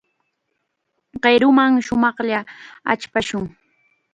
Qiruman 1.23 1.71
shumaqlla 1.85 2.39
achpashun. 2.91 3.43